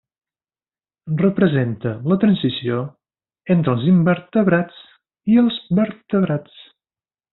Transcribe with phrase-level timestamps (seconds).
[1.17, 2.79] Representa la transició
[3.57, 4.81] entre els invertebrats
[5.35, 6.57] i els vertebrats.